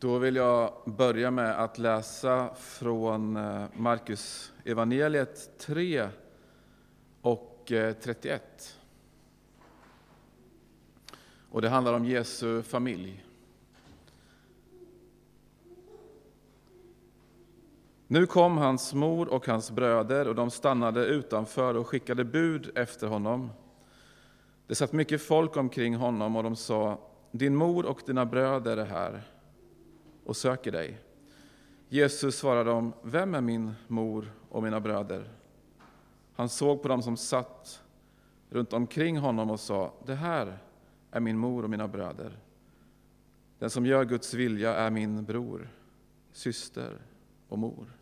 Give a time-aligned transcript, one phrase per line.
[0.00, 6.08] Då vill jag börja med att läsa från eh, Markus evangeliet 3
[7.20, 8.78] och eh, 31.
[11.50, 13.24] Och det handlar om Jesu familj.
[18.06, 23.06] Nu kom hans mor och hans bröder och de stannade utanför och skickade bud efter
[23.06, 23.50] honom.
[24.66, 26.98] Det satt mycket folk omkring honom och de sa,
[27.30, 29.37] din mor och dina bröder är här
[30.28, 31.00] och söker dig.
[31.88, 35.30] Jesus svarade dem, vem är min mor och mina bröder?
[36.34, 37.82] Han såg på dem som satt
[38.50, 40.58] runt omkring honom och sa, det här
[41.10, 42.38] är min mor och mina bröder.
[43.58, 45.68] Den som gör Guds vilja är min bror,
[46.32, 46.98] syster
[47.48, 47.92] och mor.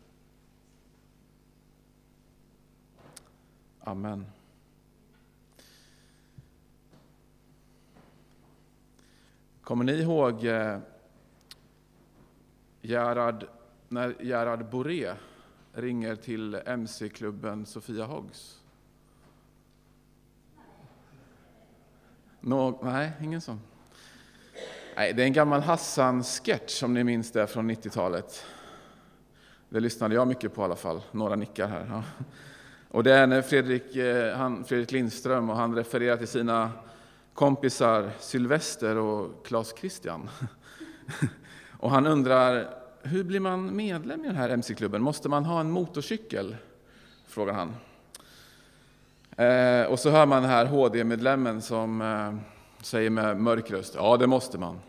[3.79, 4.25] Amen.
[9.61, 10.79] Kommer ni ihåg eh,
[12.81, 13.45] Gerard,
[13.87, 15.13] när Gerard Boré
[15.73, 18.61] ringer till MC-klubben Sofia Hoggs?
[22.39, 23.59] Nå, nej, ingen sån.
[24.95, 28.45] Nej, det är en gammal Hassan-sketch om ni minns det från 90-talet.
[29.69, 31.01] Det lyssnade jag mycket på i alla fall.
[31.11, 31.87] Några nickar här.
[31.89, 32.03] Ja.
[32.89, 36.71] Och det är när Fredrik, eh, han, Fredrik Lindström och han refererar till sina
[37.33, 40.29] kompisar Sylvester och Claes Christian.
[41.79, 42.69] Och han undrar,
[43.01, 45.01] hur blir man medlem i den här MC-klubben?
[45.01, 46.55] Måste man ha en motorcykel?
[47.27, 47.75] Frågar han.
[49.37, 52.35] Eh, och så hör man den här HD-medlemmen som eh,
[52.83, 54.79] säger med mörk röst, ja det måste man.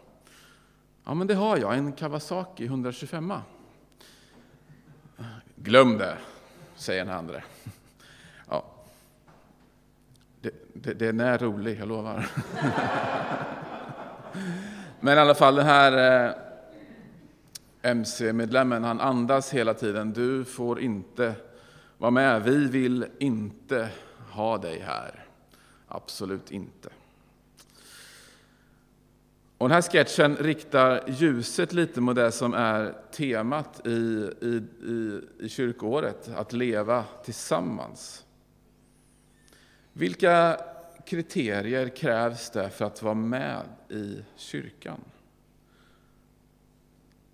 [1.05, 3.33] Ja men det har jag, en Kawasaki 125.
[5.57, 6.17] Glöm det,
[6.77, 7.43] säger den andra.
[8.51, 8.65] Ja.
[10.41, 12.27] Det, det, den är rolig, jag lovar.
[15.01, 16.33] Men i alla fall, den här eh,
[17.83, 20.13] MC-medlemmen, han andas hela tiden.
[20.13, 21.35] Du får inte
[21.99, 22.43] vara med.
[22.43, 23.89] Vi vill inte
[24.31, 25.25] ha dig här.
[25.89, 26.89] Absolut inte.
[29.59, 33.91] Och den här sketchen riktar ljuset lite mot det som är temat i,
[34.41, 38.25] i, i, i kyrkoåret, att leva tillsammans.
[39.93, 40.61] Vilka
[41.07, 45.01] kriterier krävs det för att vara med i kyrkan?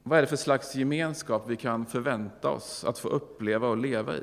[0.07, 4.17] Vad är det för slags gemenskap vi kan förvänta oss att få uppleva och leva
[4.17, 4.23] i?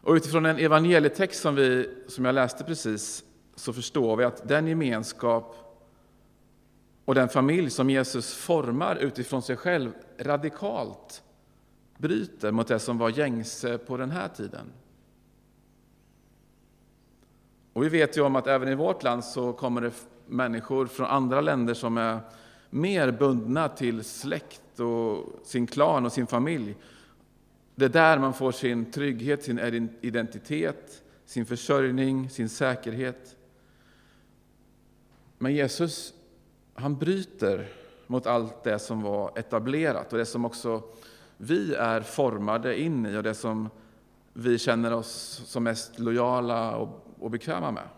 [0.00, 4.66] Och utifrån en evangelietext som, vi, som jag läste precis så förstår vi att den
[4.66, 5.56] gemenskap
[7.04, 11.22] och den familj som Jesus formar utifrån sig själv radikalt
[11.98, 14.72] bryter mot det som var gängse på den här tiden.
[17.72, 19.92] Och vi vet ju om att även i vårt land så kommer det
[20.26, 22.20] människor från andra länder som är
[22.74, 26.76] mer bundna till släkt och sin klan och sin familj.
[27.74, 33.36] Det är där man får sin trygghet, sin identitet, sin försörjning, sin säkerhet.
[35.38, 36.14] Men Jesus,
[36.74, 37.68] han bryter
[38.06, 40.82] mot allt det som var etablerat och det som också
[41.36, 43.68] vi är formade in i och det som
[44.32, 46.76] vi känner oss som mest lojala
[47.18, 47.88] och bekväma med.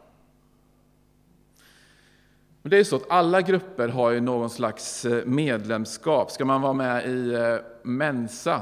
[2.65, 6.31] Men det är så att alla grupper har ju någon slags eh, medlemskap.
[6.31, 8.61] Ska man vara med i eh, Mensa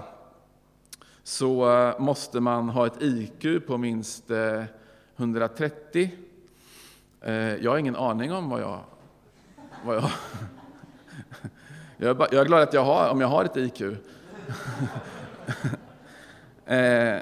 [1.23, 4.25] så eh, måste man ha ett IQ på minst
[5.17, 6.11] 130.
[7.61, 8.81] Jag har ingen aning om vad jag...
[9.85, 10.11] Vad jag,
[12.31, 13.81] jag är glad att jag har, om jag har ett IQ.
[16.67, 17.19] eh,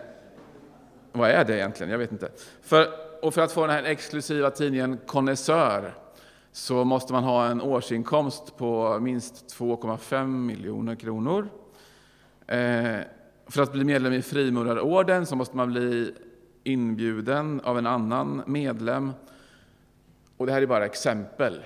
[1.12, 1.90] vad är det egentligen?
[1.90, 2.30] Jag vet inte.
[2.62, 2.88] För,
[3.22, 5.94] och för att få den här exklusiva tidningen Konnässör
[6.52, 11.48] så måste man ha en årsinkomst på minst 2,5 miljoner kronor.
[12.46, 12.98] Eh,
[13.46, 16.14] för att bli medlem i Frimurarorden så måste man bli
[16.64, 19.12] inbjuden av en annan medlem.
[20.36, 21.64] Och det här är bara exempel.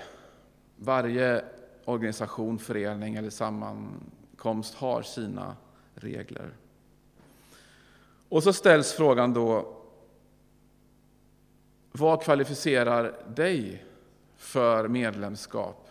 [0.77, 1.45] Varje
[1.85, 5.57] organisation, förening eller sammankomst har sina
[5.95, 6.51] regler.
[8.29, 9.77] Och så ställs frågan då,
[11.93, 13.85] vad kvalificerar dig
[14.45, 15.89] för medlemskap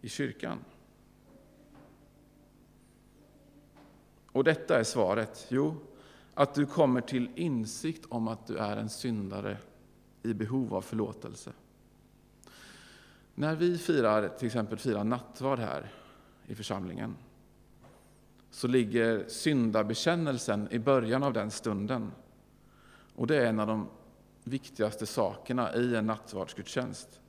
[0.00, 0.58] i kyrkan?
[4.32, 5.46] Och detta är svaret.
[5.48, 5.76] Jo,
[6.34, 9.56] att du kommer till insikt om att du är en syndare
[10.22, 11.52] i behov av förlåtelse.
[13.34, 15.92] När vi firar, till exempel firar nattvard här
[16.46, 17.16] i församlingen
[18.50, 22.12] så ligger syndabekännelsen i början av den stunden.
[23.14, 23.88] Och det är en av de
[24.44, 27.20] viktigaste sakerna i en nattvardsgudstjänst.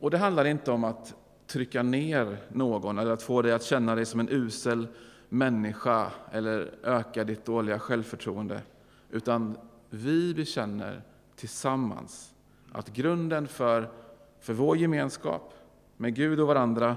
[0.00, 1.14] Och det handlar inte om att
[1.46, 4.86] trycka ner någon eller att få dig att känna dig som en usel
[5.28, 8.62] människa eller öka ditt dåliga självförtroende.
[9.10, 9.56] Utan
[9.90, 11.02] vi bekänner
[11.36, 12.34] tillsammans
[12.72, 13.90] att grunden för,
[14.40, 15.54] för vår gemenskap
[15.96, 16.96] med Gud och varandra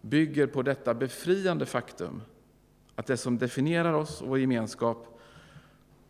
[0.00, 2.22] bygger på detta befriande faktum
[2.96, 5.20] att det som definierar oss och vår gemenskap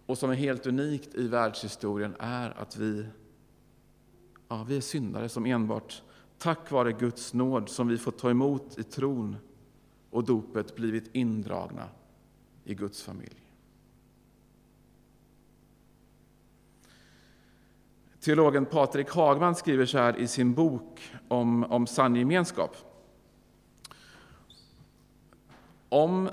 [0.07, 3.07] och som är helt unikt i världshistorien är att vi,
[4.49, 6.03] ja, vi är syndare som enbart
[6.43, 9.37] tack vare Guds nåd som vi får ta emot i tron
[10.11, 11.89] och dopet blivit indragna
[12.65, 13.43] i Guds familj.
[18.21, 22.77] Teologen Patrik Hagman skriver så här i sin bok om, om sann gemenskap.
[25.89, 26.31] Om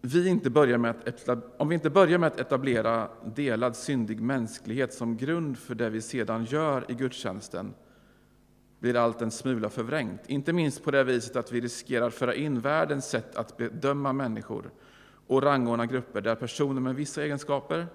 [0.00, 0.90] vi, inte börjar med
[1.28, 5.90] att, om vi inte börjar med att etablera delad syndig mänsklighet som grund för det
[5.90, 7.74] vi sedan gör i gudstjänsten
[8.82, 10.20] blir allt en smula förvrängt.
[10.26, 14.70] Inte minst på det viset att vi riskerar föra in världens sätt att bedöma människor
[15.26, 17.86] och rangordna grupper där personer med vissa egenskaper,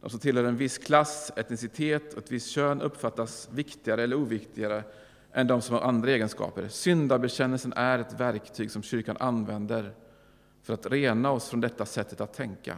[0.00, 4.84] de som tillhör en viss klass, etnicitet och ett visst kön uppfattas viktigare eller oviktigare
[5.32, 6.68] än de som har andra egenskaper.
[6.68, 9.94] Syndabekännelsen är ett verktyg som kyrkan använder
[10.62, 12.76] för att rena oss från detta sättet att tänka.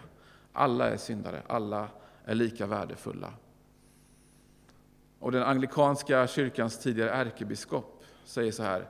[0.53, 1.88] Alla är syndare, alla
[2.25, 3.32] är lika värdefulla.
[5.20, 8.88] Och den anglikanska kyrkans tidigare ärkebiskop säger så här.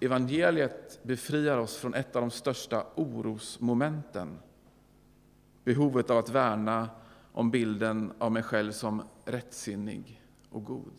[0.00, 4.38] Evangeliet befriar oss från ett av de största orosmomenten.
[5.64, 6.88] Behovet av att värna
[7.32, 10.92] om bilden av mig själv som rättsinnig och god.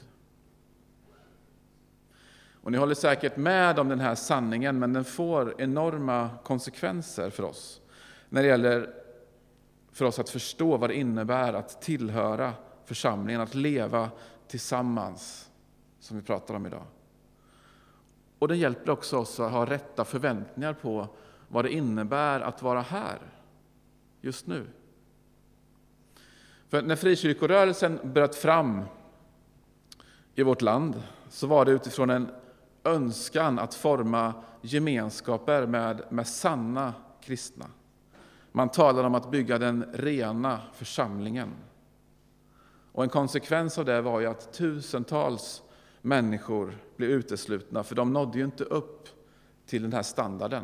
[2.63, 7.43] Och ni håller säkert med om den här sanningen, men den får enorma konsekvenser för
[7.43, 7.81] oss
[8.29, 8.93] när det gäller
[9.91, 12.53] för oss att förstå vad det innebär att tillhöra
[12.85, 14.09] församlingen, att leva
[14.51, 15.49] tillsammans,
[15.99, 16.85] som vi pratar om idag.
[18.39, 21.07] Och den hjälper också oss att ha rätta förväntningar på
[21.47, 23.19] vad det innebär att vara här,
[24.21, 24.67] just nu.
[26.69, 28.81] För när frikyrkorörelsen bröt fram
[30.35, 32.29] i vårt land så var det utifrån en
[32.83, 37.65] önskan att forma gemenskaper med, med sanna kristna.
[38.51, 41.49] Man talade om att bygga den rena församlingen.
[42.91, 45.63] Och en konsekvens av det var ju att tusentals
[46.01, 49.09] människor blev uteslutna, för de nådde ju inte upp
[49.65, 50.63] till den här standarden.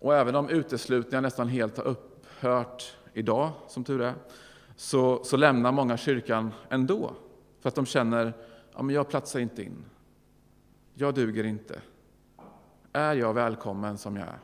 [0.00, 4.14] Och även om uteslutningar nästan helt har upphört idag, som tur är,
[4.76, 7.12] så, så lämnar många kyrkan ändå.
[7.60, 8.32] För att de känner,
[8.72, 9.84] att jag platsar inte in.
[10.94, 11.80] Jag duger inte.
[12.92, 14.38] Är jag välkommen som jag är?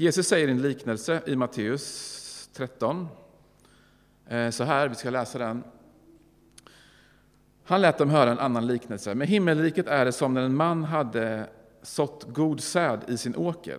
[0.00, 3.08] Jesus säger en liknelse i Matteus 13.
[4.28, 5.64] Eh, så här, vi ska läsa den.
[7.64, 9.14] Han lät dem höra en annan liknelse.
[9.14, 11.48] Med himmelriket är det som när en man hade
[11.82, 13.78] sått god säd i sin åker.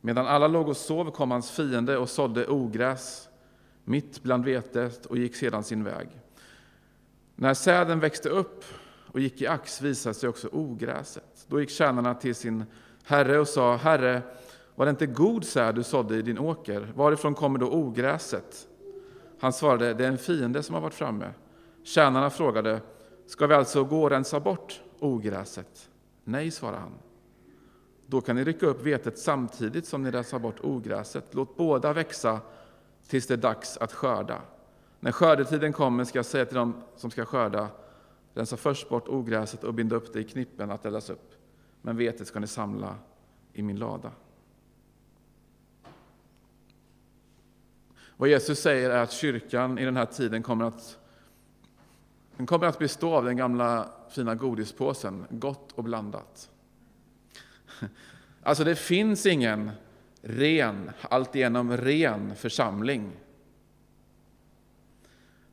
[0.00, 3.28] Medan alla låg och sov kom hans fiende och sådde ogräs
[3.84, 6.08] mitt bland vetet och gick sedan sin väg.
[7.34, 8.64] När säden växte upp
[9.06, 11.46] och gick i ax visade sig också ogräset.
[11.48, 12.64] Då gick tjänarna till sin
[13.04, 14.22] herre och sa, Herre,
[14.74, 16.92] var det inte god säd du sådde i din åker?
[16.94, 18.68] Varifrån kommer då ogräset?
[19.40, 21.30] Han svarade, det är en fiende som har varit framme.
[21.82, 22.80] Tjänarna frågade,
[23.26, 25.88] ska vi alltså gå och rensa bort ogräset?
[26.24, 26.92] Nej, svarade han.
[28.06, 31.24] Då kan ni rycka upp vetet samtidigt som ni rensar bort ogräset.
[31.30, 32.40] Låt båda växa
[33.08, 34.40] tills det är dags att skörda.
[35.00, 37.68] När skördetiden kommer ska jag säga till dem som ska skörda,
[38.34, 41.34] rensa först bort ogräset och binda upp det i knippen att eldas upp.
[41.82, 42.96] Men vetet ska ni samla
[43.52, 44.10] i min lada.
[48.16, 50.98] Vad Jesus säger är att kyrkan i den här tiden kommer att,
[52.36, 56.50] den kommer att bestå av den gamla fina godispåsen, gott och blandat.
[58.42, 59.70] Alltså det finns ingen
[60.22, 63.12] ren, alltigenom ren församling.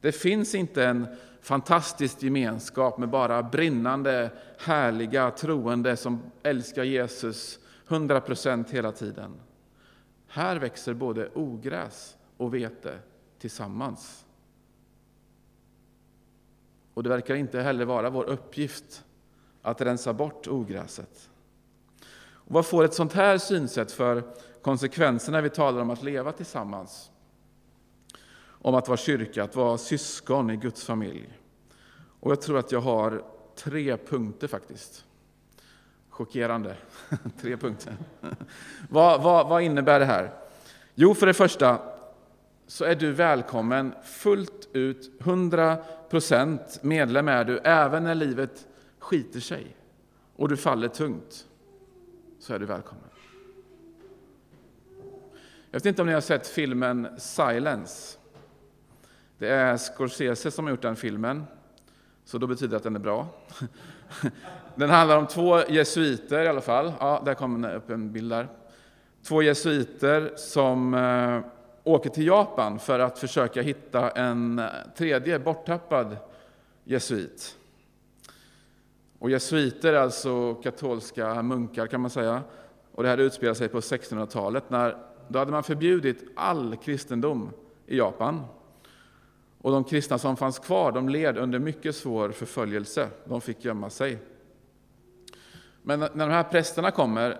[0.01, 1.07] Det finns inte en
[1.41, 9.31] fantastisk gemenskap med bara brinnande, härliga troende som älskar Jesus 100 procent hela tiden.
[10.27, 12.99] Här växer både ogräs och vete
[13.39, 14.25] tillsammans.
[16.93, 19.05] Och det verkar inte heller vara vår uppgift
[19.61, 21.29] att rensa bort ogräset.
[22.19, 24.23] Och vad får ett sånt här synsätt för
[24.61, 27.11] konsekvenser när vi talar om att leva tillsammans?
[28.43, 31.39] Om att vara kyrka, att vara syskon i Guds familj.
[32.19, 33.23] Och jag tror att jag har
[33.55, 35.05] tre punkter faktiskt.
[36.09, 36.75] Chockerande.
[37.41, 37.95] tre punkter.
[38.89, 40.33] vad, vad, vad innebär det här?
[40.95, 41.90] Jo, för det första
[42.71, 48.67] så är du välkommen fullt ut, 100% medlem är du, även när livet
[48.99, 49.77] skiter sig
[50.35, 51.47] och du faller tungt,
[52.39, 53.03] så är du välkommen.
[55.71, 58.17] Jag vet inte om ni har sett filmen Silence.
[59.37, 61.43] Det är Scorsese som har gjort den filmen,
[62.25, 63.27] så då betyder det att den är bra.
[64.75, 66.93] Den handlar om två jesuiter i alla fall.
[66.99, 68.47] Ja, där kom upp en bild där.
[69.23, 71.41] Två jesuiter som eh,
[71.83, 74.65] åker till Japan för att försöka hitta en eh,
[74.97, 76.17] tredje borttappad
[76.83, 77.57] jesuit.
[79.19, 82.43] Och jesuiter är alltså katolska munkar kan man säga.
[82.91, 84.69] Och det här utspelar sig på 1600-talet.
[84.69, 84.97] När,
[85.27, 87.49] då hade man förbjudit all kristendom
[87.85, 88.41] i Japan.
[89.61, 93.07] Och de kristna som fanns kvar de led under mycket svår förföljelse.
[93.25, 94.17] De fick gömma sig.
[95.81, 97.39] Men när de här prästerna kommer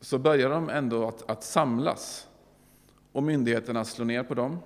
[0.00, 2.28] så börjar de ändå att, att samlas.
[3.16, 4.58] Och myndigheterna slår ner på dem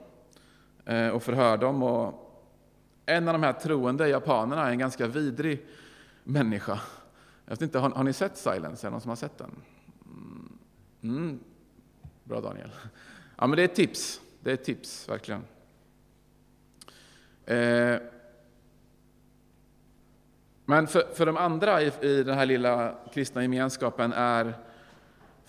[0.85, 1.83] eh, och förhör dem.
[1.83, 2.15] Och
[3.07, 5.67] en av de här troende japanerna är en ganska vidrig
[6.25, 6.81] människa.
[7.45, 8.87] Jag vet inte, har, har ni sett Silence?
[8.87, 9.51] Är det någon som har sett den?
[10.05, 11.17] Mm.
[11.17, 11.41] mm.
[12.25, 12.71] Bra Daniel.
[13.37, 14.21] Ja, men det är ett tips.
[14.41, 15.45] Det är ett tips, verkligen.
[17.47, 17.97] Eh,
[20.65, 24.55] men för, för de andra i, i den här lilla kristna gemenskapen är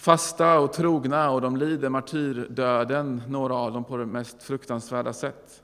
[0.01, 5.63] fasta och trogna och de lider martyrdöden, några av dem på det mest fruktansvärda sätt.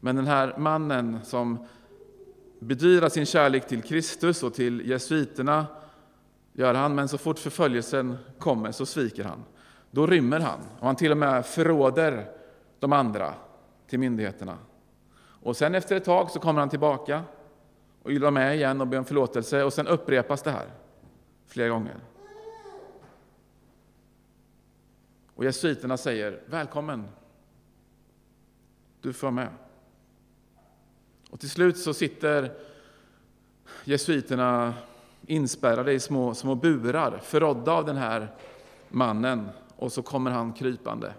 [0.00, 1.66] Men den här mannen som
[2.58, 5.66] bedyrar sin kärlek till Kristus och till jesuiterna
[6.52, 9.44] gör han, men så fort förföljelsen kommer så sviker han.
[9.90, 12.30] Då rymmer han och han till och med förråder
[12.78, 13.34] de andra
[13.88, 14.58] till myndigheterna.
[15.42, 17.22] Och sen efter ett tag så kommer han tillbaka
[18.02, 20.66] och ylar med igen och ber om förlåtelse och sen upprepas det här
[21.46, 21.96] flera gånger.
[25.40, 27.08] Och jesuiterna säger välkommen,
[29.00, 29.48] du får vara med.
[31.30, 32.52] Och till slut så sitter
[33.84, 34.74] jesuiterna
[35.26, 38.34] inspärrade i små, små burar, förrådda av den här
[38.88, 39.48] mannen.
[39.76, 41.14] Och så kommer han krypande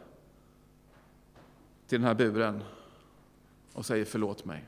[1.88, 2.64] till den här buren
[3.74, 4.66] och säger förlåt mig.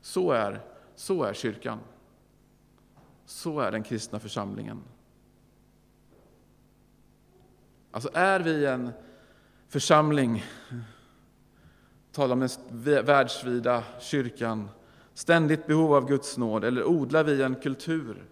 [0.00, 0.60] Så är,
[0.96, 1.78] så är kyrkan.
[3.26, 4.82] Så är den kristna församlingen.
[7.94, 8.90] Alltså är vi en
[9.68, 10.44] församling,
[12.12, 14.68] talar om den världsvida kyrkan,
[15.14, 18.24] ständigt behov av Guds nåd, eller odlar vi en kultur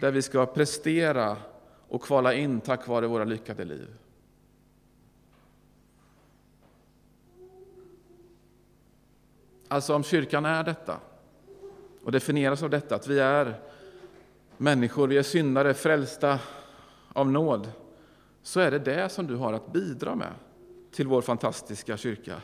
[0.00, 1.36] där vi ska prestera
[1.88, 3.88] och kvala in tack vare våra lyckade liv?
[9.68, 11.00] Alltså om kyrkan är detta
[12.02, 13.60] och definieras av detta, att vi är
[14.56, 16.38] människor, vi är syndare, frälsta
[17.12, 17.72] av nåd,
[18.46, 20.32] så är det det som du har att bidra med
[20.90, 22.42] till vår fantastiska kyrka.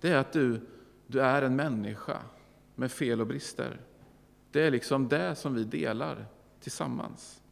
[0.00, 0.60] Det är att du,
[1.06, 2.18] du är en människa
[2.74, 3.80] med fel och brister.
[4.50, 6.26] Det är liksom det som vi delar
[6.60, 7.42] tillsammans.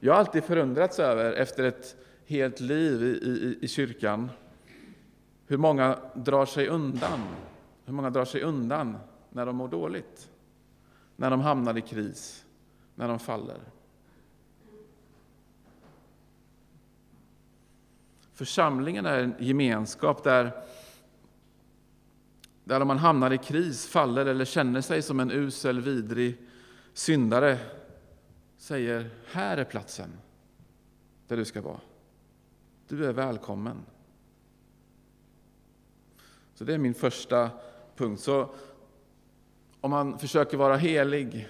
[0.00, 4.30] Jag har alltid förundrats över, efter ett helt liv i, i, i kyrkan,
[5.46, 7.20] hur många drar sig undan?
[7.84, 8.96] Hur många drar sig undan
[9.30, 10.30] när de mår dåligt?
[11.16, 12.44] När de hamnar i kris?
[12.94, 13.60] När de faller?
[18.34, 20.64] Församlingen är en gemenskap där,
[22.64, 26.36] där om man hamnar i kris, faller eller känner sig som en usel, vidrig
[26.92, 27.58] syndare
[28.56, 30.10] säger här är platsen
[31.28, 31.80] där du ska vara.
[32.88, 33.76] Du är välkommen.
[36.54, 37.50] Så det är min första
[37.96, 38.20] punkt.
[38.20, 38.54] Så
[39.80, 41.48] om man försöker vara helig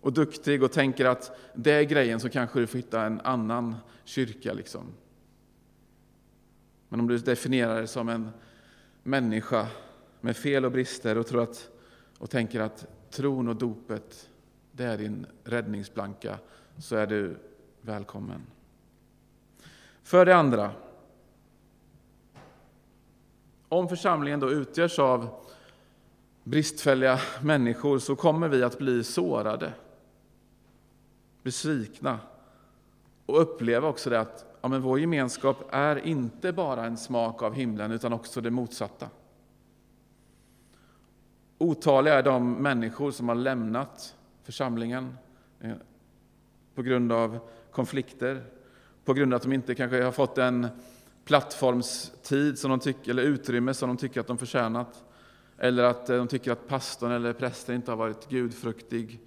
[0.00, 3.76] och duktig och tänker att det är grejen så kanske du får hitta en annan
[4.04, 4.52] kyrka.
[4.52, 4.94] Liksom.
[6.88, 8.30] Men om du definierar dig som en
[9.02, 9.66] människa
[10.20, 11.70] med fel och brister och, tror att,
[12.18, 14.28] och tänker att tron och dopet
[14.72, 16.38] det är din räddningsplanka,
[16.78, 17.36] så är du
[17.80, 18.42] välkommen.
[20.02, 20.70] För det andra,
[23.68, 25.46] om församlingen då utgörs av
[26.44, 29.72] bristfälliga människor så kommer vi att bli sårade,
[31.42, 32.18] besvikna
[33.26, 37.54] och uppleva också det att ja, men vår gemenskap är inte bara en smak av
[37.54, 39.08] himlen utan också det motsatta.
[41.58, 45.16] Otaliga är de människor som har lämnat församlingen
[45.60, 45.72] eh,
[46.74, 47.38] på grund av
[47.72, 48.44] konflikter,
[49.04, 50.68] på grund av att de inte kanske har fått den
[51.24, 55.04] plattformstid som de tycker, eller utrymme som de tycker att de förtjänat.
[55.58, 59.20] Eller att eh, de tycker att pastorn eller prästen inte har varit gudfruktig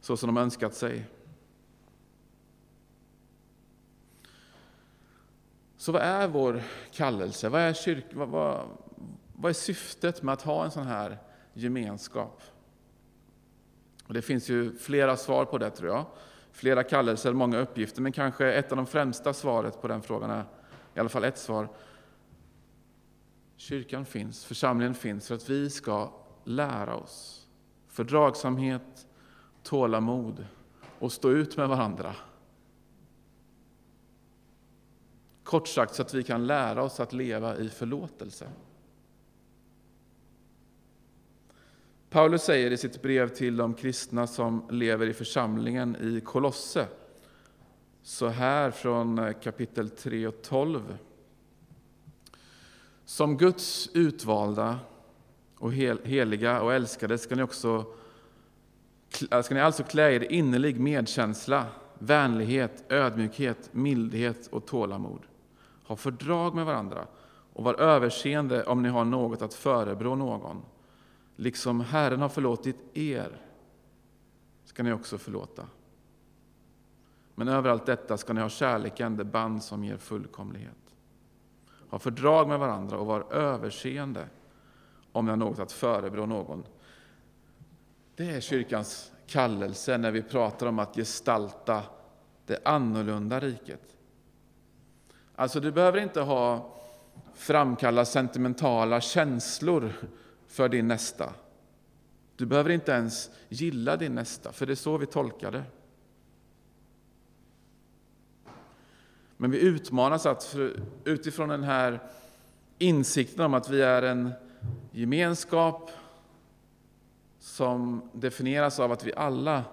[0.00, 1.04] så som de önskat sig.
[5.84, 6.62] Så vad är vår
[6.92, 7.48] kallelse?
[7.48, 8.68] Vad är, kyrk, vad, vad,
[9.34, 11.18] vad är syftet med att ha en sån här
[11.52, 12.42] gemenskap?
[14.06, 16.06] Och det finns ju flera svar på det, tror jag.
[16.52, 20.44] Flera kallelser, många uppgifter, men kanske ett av de främsta svaret på den frågan är,
[20.94, 21.68] i alla fall ett svar,
[23.56, 26.12] Kyrkan finns, församlingen finns för att vi ska
[26.44, 27.46] lära oss
[27.88, 29.06] fördragsamhet,
[29.62, 30.46] tålamod
[30.98, 32.14] och stå ut med varandra.
[35.54, 38.48] Kort sagt så att vi kan lära oss att leva i förlåtelse.
[42.10, 46.86] Paulus säger i sitt brev till de kristna som lever i församlingen i Kolosse,
[48.02, 50.98] så här från eh, kapitel 3 och 12.
[53.04, 54.78] Som Guds utvalda
[55.58, 55.72] och
[56.04, 57.84] heliga och älskade ska ni, också,
[59.30, 61.66] äh, ska ni alltså klä er innerlig medkänsla,
[61.98, 65.26] vänlighet, ödmjukhet, mildhet och tålamod.
[65.86, 67.06] Ha fördrag med varandra
[67.52, 70.62] och var överseende om ni har något att förebrå någon.
[71.36, 73.40] Liksom Herren har förlåtit er
[74.64, 75.66] ska ni också förlåta.
[77.34, 80.94] Men över allt detta ska ni ha kärleken, det band som ger fullkomlighet.
[81.88, 84.28] Ha fördrag med varandra och var överseende
[85.12, 86.64] om ni har något att förebrå någon.
[88.16, 91.82] Det är kyrkans kallelse när vi pratar om att gestalta
[92.46, 93.93] det annorlunda riket.
[95.36, 96.74] Alltså, du behöver inte ha
[97.34, 99.92] framkalla sentimentala känslor
[100.46, 101.32] för din nästa.
[102.36, 105.64] Du behöver inte ens gilla din nästa, för det är så vi tolkar det.
[109.36, 110.56] Men vi utmanas att
[111.04, 112.00] utifrån den här
[112.78, 114.32] insikten om att vi är en
[114.90, 115.90] gemenskap
[117.38, 119.64] som definieras av att vi alla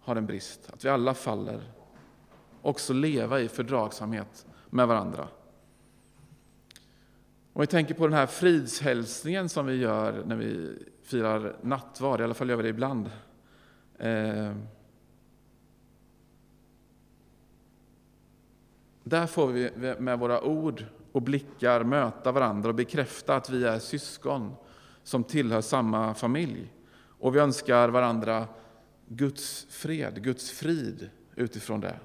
[0.00, 1.73] har en brist, att vi alla faller,
[2.64, 5.28] också leva i fördragsamhet med varandra.
[7.52, 12.24] Om vi tänker på den här fridshälsningen som vi gör när vi firar nattvard, i
[12.24, 13.10] alla fall gör vi det ibland.
[13.98, 14.52] Eh,
[19.04, 23.78] Där får vi med våra ord och blickar möta varandra och bekräfta att vi är
[23.78, 24.54] syskon
[25.02, 26.72] som tillhör samma familj.
[27.18, 28.46] Och vi önskar varandra
[29.08, 31.98] Guds fred, Guds frid utifrån det.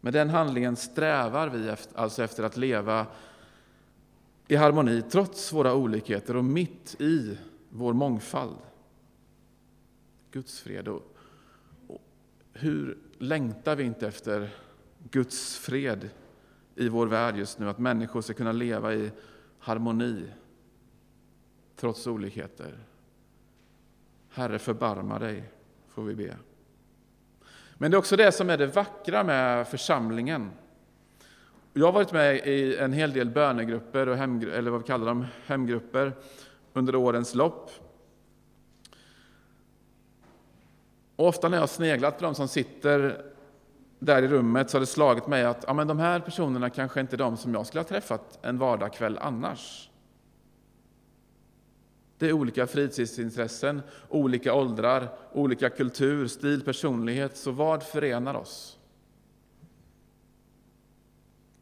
[0.00, 3.06] Med den handlingen strävar vi alltså efter att leva
[4.48, 8.56] i harmoni trots våra olikheter och mitt i vår mångfald.
[10.30, 10.88] Guds fred.
[10.88, 11.16] Och
[12.52, 14.50] hur längtar vi inte efter
[15.10, 16.10] Guds fred
[16.74, 17.68] i vår värld just nu?
[17.68, 19.10] Att människor ska kunna leva i
[19.58, 20.26] harmoni
[21.76, 22.78] trots olikheter.
[24.28, 25.44] Herre, förbarma dig,
[25.88, 26.36] får vi be.
[27.80, 30.50] Men det är också det som är det vackra med församlingen.
[31.72, 35.06] Jag har varit med i en hel del bönegrupper, och hem, eller vad vi kallar
[35.06, 36.12] dem, hemgrupper,
[36.72, 37.70] under årens lopp.
[41.16, 43.22] Och ofta när jag har sneglat på de som sitter
[43.98, 47.00] där i rummet så har det slagit mig att ja, men de här personerna kanske
[47.00, 49.89] inte är de som jag skulle ha träffat en vardagskväll annars.
[52.20, 57.36] Det är olika fritidsintressen, olika åldrar, olika kultur, stil, personlighet.
[57.36, 58.78] Så vad förenar oss?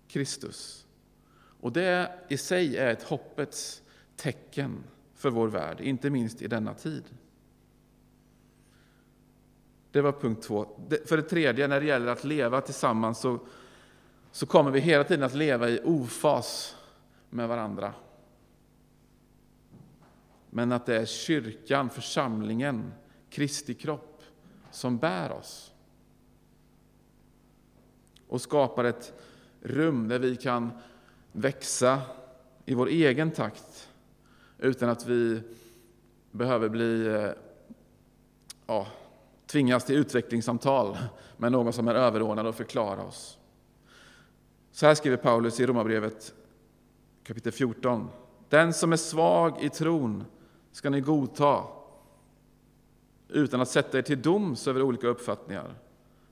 [0.09, 0.87] Kristus.
[1.61, 3.83] Och det i sig är ett hoppets
[4.17, 7.05] tecken för vår värld, inte minst i denna tid.
[9.91, 10.67] Det var punkt två.
[11.07, 13.39] För det tredje, när det gäller att leva tillsammans så,
[14.33, 16.77] så kommer vi hela tiden att leva i ofas
[17.31, 17.95] med varandra.
[20.51, 22.93] Men att det är kyrkan, församlingen,
[23.31, 24.23] Kristi kropp
[24.71, 25.75] som bär oss.
[28.29, 29.13] Och skapar ett
[29.61, 30.71] rum där vi kan
[31.33, 32.03] växa
[32.65, 33.89] i vår egen takt
[34.59, 35.43] utan att vi
[36.31, 37.31] behöver bli eh,
[38.67, 38.87] ja,
[39.47, 40.99] tvingas till utvecklingssamtal
[41.37, 43.39] med någon som är överordnad och förklara oss.
[44.71, 46.35] Så här skriver Paulus i Romarbrevet
[47.25, 48.09] kapitel 14.
[48.49, 50.25] Den som är svag i tron
[50.73, 51.65] ska ni godta
[53.29, 55.75] utan att sätta er till doms över olika uppfattningar.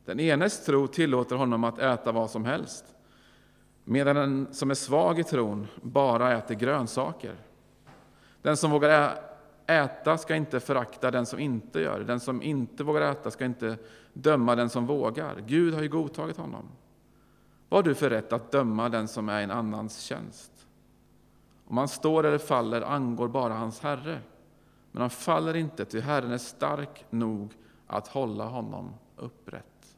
[0.04, 2.84] Den enes tro tillåter honom att äta vad som helst,
[3.84, 7.34] medan den som är svag i tron bara äter grönsaker.
[8.42, 9.18] Den som vågar
[9.66, 12.04] äta ska inte förakta den som inte gör det.
[12.04, 13.76] Den som inte vågar äta ska inte
[14.12, 15.42] döma den som vågar.
[15.46, 16.68] Gud har ju godtagit honom.
[17.68, 20.55] Vad har du för rätt att döma den som är i en annans tjänst?
[21.66, 24.20] Om han står eller faller angår bara hans Herre.
[24.92, 27.52] Men han faller inte, ty Herren är stark nog
[27.86, 29.96] att hålla honom upprätt.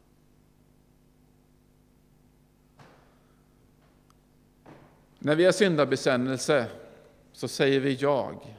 [5.18, 6.70] När vi har syndabekännelse
[7.32, 8.56] så säger vi jag.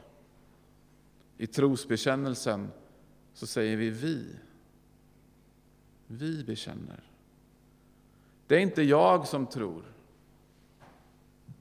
[1.36, 2.68] I trosbekännelsen
[3.32, 4.36] så säger vi vi.
[6.06, 7.02] Vi bekänner.
[8.46, 9.84] Det är inte jag som tror.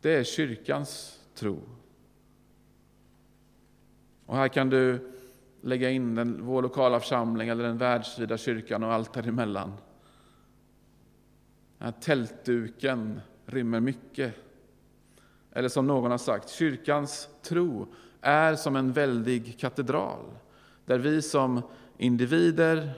[0.02, 1.60] Det är kyrkans tro.
[4.25, 5.12] Och här kan du
[5.62, 9.73] lägga in den, vår lokala församling eller den världsvida kyrkan och allt däremellan.
[11.78, 14.36] Den här tältduken rymmer mycket.
[15.52, 17.88] Eller som någon har sagt, kyrkans tro
[18.21, 20.25] är som en väldig katedral
[20.86, 21.62] där vi som
[21.97, 22.91] individer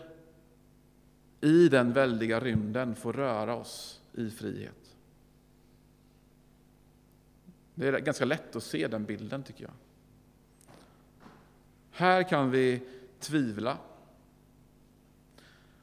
[1.41, 4.81] i den väldiga rymden får röra oss i frihet.
[7.82, 9.74] Det är ganska lätt att se den bilden, tycker jag.
[11.91, 12.82] Här kan vi
[13.20, 13.78] tvivla.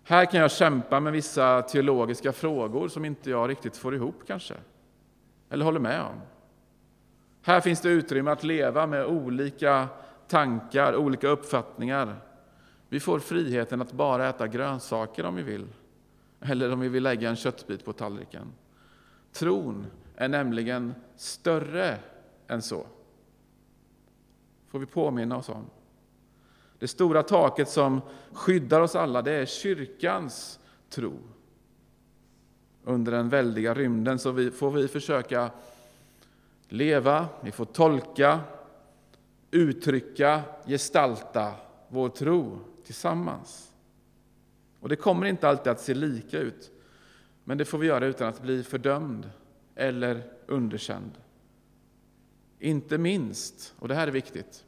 [0.03, 4.55] Här kan jag kämpa med vissa teologiska frågor som inte jag riktigt får ihop kanske,
[5.51, 6.21] eller håller med om.
[7.43, 9.89] Här finns det utrymme att leva med olika
[10.29, 12.17] tankar, olika uppfattningar.
[12.89, 15.67] Vi får friheten att bara äta grönsaker om vi vill,
[16.41, 18.53] eller om vi vill lägga en köttbit på tallriken.
[19.33, 19.87] Tron
[20.21, 21.99] är nämligen större
[22.49, 22.87] än så.
[24.67, 25.65] får vi påminna oss om.
[26.79, 28.01] Det stora taket som
[28.33, 31.13] skyddar oss alla, det är kyrkans tro.
[32.85, 35.51] Under den väldiga rymden så vi, får vi försöka
[36.69, 38.41] leva, vi får tolka,
[39.51, 41.55] uttrycka, gestalta
[41.89, 43.73] vår tro tillsammans.
[44.81, 46.71] Och Det kommer inte alltid att se lika ut,
[47.45, 49.31] men det får vi göra utan att bli fördömd
[49.79, 51.11] eller underkänd.
[52.59, 54.65] Inte minst, och det här är viktigt,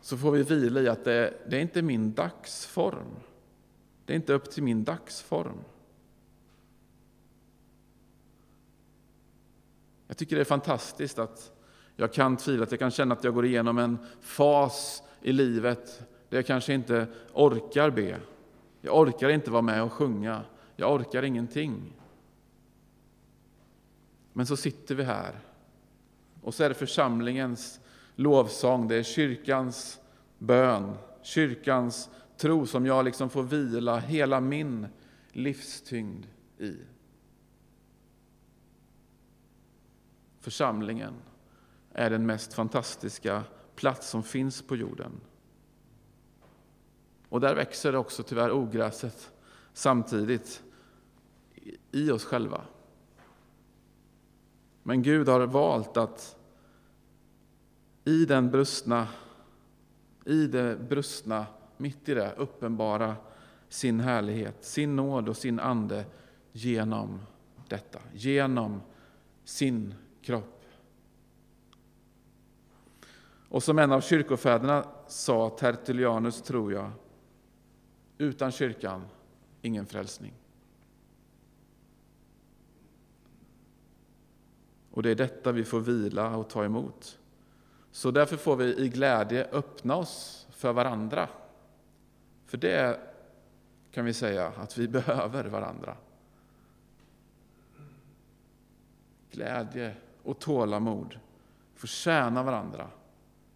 [0.00, 3.16] så får vi vila i att det, det är inte min dagsform.
[4.04, 5.58] Det är inte upp till min dagsform.
[10.06, 11.52] Jag tycker det är fantastiskt att
[11.96, 16.02] jag kan tvivla, att jag kan känna att jag går igenom en fas i livet
[16.28, 18.20] där jag kanske inte orkar be.
[18.80, 20.42] Jag orkar inte vara med och sjunga.
[20.76, 22.01] Jag orkar ingenting.
[24.32, 25.40] Men så sitter vi här
[26.42, 27.80] och så är det församlingens
[28.14, 30.00] lovsång, det är kyrkans
[30.38, 34.86] bön, kyrkans tro som jag liksom får vila hela min
[35.32, 36.26] livstyngd
[36.58, 36.76] i.
[40.40, 41.14] Församlingen
[41.92, 43.42] är den mest fantastiska
[43.76, 45.20] plats som finns på jorden.
[47.28, 49.32] Och där växer också tyvärr ogräset
[49.72, 50.62] samtidigt
[51.90, 52.64] i oss själva.
[54.82, 56.36] Men Gud har valt att
[58.04, 59.08] i den brustna,
[60.24, 63.16] i det brustna, mitt i det, uppenbara
[63.68, 66.04] sin härlighet, sin nåd och sin ande
[66.52, 67.20] genom
[67.68, 68.80] detta, genom
[69.44, 70.64] sin kropp.
[73.48, 76.90] Och som en av kyrkofäderna sa, Tertullianus tror jag,
[78.18, 79.02] utan kyrkan,
[79.62, 80.32] ingen frälsning.
[84.92, 87.18] Och det är detta vi får vila och ta emot.
[87.90, 91.28] Så därför får vi i glädje öppna oss för varandra.
[92.46, 93.00] För det
[93.90, 95.96] kan vi säga att vi behöver varandra.
[99.30, 101.18] Glädje och tålamod,
[101.74, 102.88] får tjäna varandra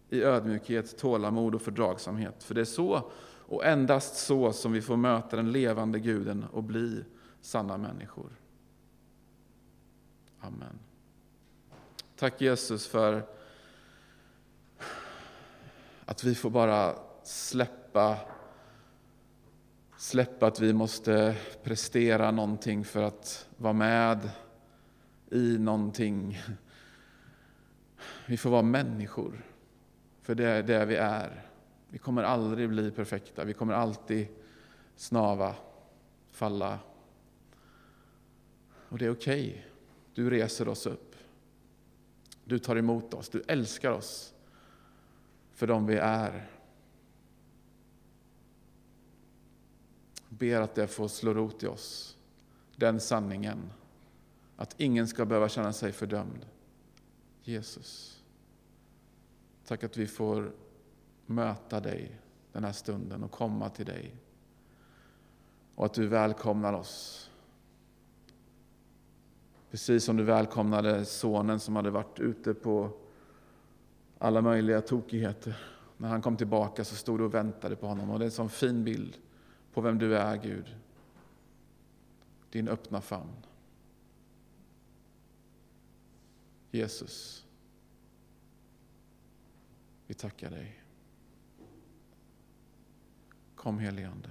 [0.09, 2.43] i ödmjukhet, tålamod och fördragsamhet.
[2.43, 3.11] För det är så,
[3.47, 7.03] och endast så, som vi får möta den levande Guden och bli
[7.41, 8.31] sanna människor.
[10.39, 10.79] Amen.
[12.19, 13.25] Tack Jesus för
[16.05, 18.17] att vi får bara släppa,
[19.97, 24.29] släppa att vi måste prestera någonting för att vara med
[25.31, 26.41] i någonting.
[28.25, 29.45] Vi får vara människor,
[30.21, 31.45] för det är det vi är.
[31.89, 34.27] Vi kommer aldrig bli perfekta, vi kommer alltid
[34.95, 35.55] snava,
[36.31, 36.79] falla.
[38.89, 39.49] Och det är okej.
[39.49, 39.61] Okay.
[40.13, 41.06] Du reser oss upp.
[42.47, 44.33] Du tar emot oss, du älskar oss
[45.53, 46.49] för dem vi är.
[50.29, 52.17] Ber att det får slå rot i oss,
[52.75, 53.71] den sanningen.
[54.57, 56.45] Att ingen ska behöva känna sig fördömd.
[57.43, 58.23] Jesus,
[59.65, 60.51] tack att vi får
[61.25, 62.19] möta dig
[62.51, 64.15] den här stunden och komma till dig.
[65.75, 67.26] Och att du välkomnar oss
[69.71, 72.91] Precis som du välkomnade sonen som hade varit ute på
[74.17, 75.57] alla möjliga tokigheter.
[75.97, 78.09] När han kom tillbaka så stod du och väntade på honom.
[78.09, 79.17] Och det är en sån fin bild
[79.73, 80.75] på vem du är, Gud.
[82.49, 83.33] Din öppna famn.
[86.71, 87.45] Jesus,
[90.07, 90.83] vi tackar dig.
[93.55, 94.29] Kom helige Ande.